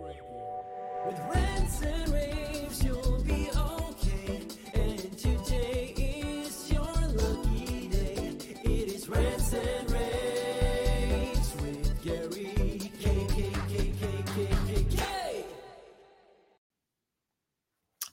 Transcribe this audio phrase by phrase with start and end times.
[0.00, 4.40] With rants and raves, you'll be okay.
[4.72, 8.32] And today is your lucky day.
[8.64, 15.44] It is rants and raves with Gary Kayye K K K K K K.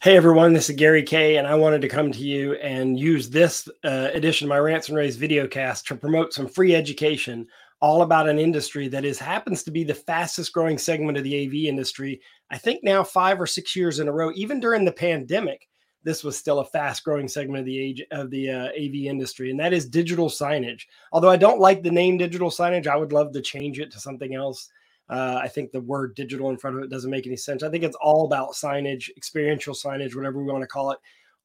[0.01, 3.29] Hey everyone, this is Gary Kayye, and I wanted to come to you and use
[3.29, 7.47] this uh, edition of my Rants and Raves videocast to promote some free education
[7.79, 11.45] all about an industry that is happens to be the fastest growing segment of the
[11.45, 12.19] AV industry.
[12.49, 15.67] I think now five or six years in a row, even during the pandemic,
[16.03, 19.51] this was still a fast growing segment of the age of the uh, AV industry,
[19.51, 20.83] and that is digital signage.
[21.11, 23.99] Although I don't like the name digital signage, I would love to change it to
[23.99, 24.69] something else.
[25.09, 27.63] Uh, I think the word digital in front of it doesn't make any sense.
[27.63, 30.99] I think it's all about signage, experiential signage, whatever we want to call it.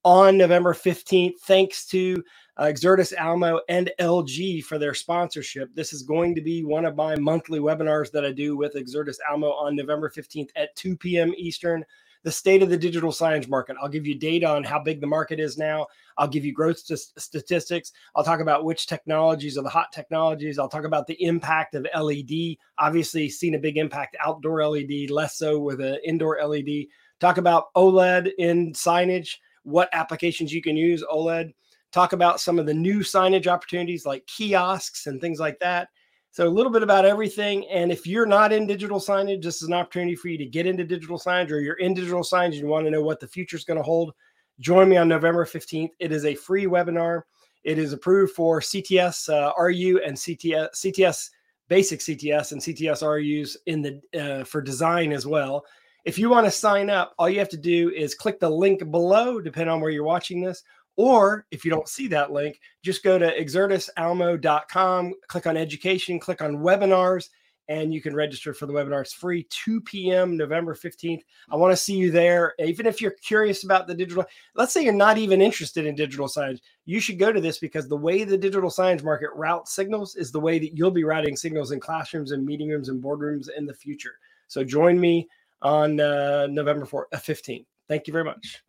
[0.05, 2.25] On November 15th, thanks to
[2.57, 5.73] uh, Exertis Almo and LG for their sponsorship.
[5.77, 9.19] This is going to be one of my monthly webinars that I do with Exertis
[9.31, 11.33] Almo on November 15th at 2 p.m.
[11.37, 11.85] Eastern.
[12.25, 13.77] The state of the digital signage market.
[13.81, 15.87] I'll give you data on how big the market is now.
[16.19, 17.93] I'll give you growth st- statistics.
[18.17, 20.59] I'll talk about which technologies are the hot technologies.
[20.59, 22.57] I'll talk about the impact of LED.
[22.79, 26.87] Obviously, seen a big impact outdoor LED, less so with an indoor LED.
[27.19, 31.53] Talk about OLED in signage, what applications you can use OLED
[31.93, 35.89] talk about some of the new signage opportunities like kiosks and things like that.
[36.31, 37.69] So a little bit about everything.
[37.69, 40.67] And if you're not in digital signage, this is an opportunity for you to get
[40.67, 43.29] into digital signage or you're in digital signage and you want to know what the
[43.29, 44.15] future is going to hold.
[44.59, 45.91] Join me on November 15th.
[45.99, 47.23] It is a free webinar.
[47.65, 51.29] It is approved for CTS uh, RU and CTS CTS
[51.69, 55.65] basic CTS and CTS RUs in the uh, for design as well.
[56.05, 58.91] If you want to sign up, all you have to do is click the link
[58.91, 60.65] below, depending on where you're watching this,
[60.97, 66.43] or if you don't see that link, just go to exertisalmo.com, click on education, click
[66.43, 67.29] on webinars,
[67.69, 69.01] and you can register for the webinar.
[69.01, 70.37] It's free, 2 p.m.
[70.37, 71.23] November 15th.
[71.51, 72.55] I want to see you there.
[72.59, 74.25] Even if you're curious about the digital,
[74.55, 77.89] let's say you're not even interested in digital signage, you should go to this because
[77.89, 81.37] the way the digital signage market routes signals is the way that you'll be routing
[81.37, 84.17] signals in classrooms and meeting rooms and boardrooms in the future.
[84.49, 85.29] So join me
[85.63, 87.67] on uh, November 4th, uh, 15th.
[87.89, 88.63] Thank you very much.